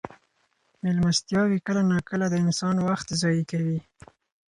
مېلمستیاوې 0.83 1.57
کله 1.67 1.81
ناکله 1.91 2.25
د 2.29 2.35
انسان 2.45 2.75
وخت 2.87 3.07
ضایع 3.21 3.43
کوي. 3.51 3.79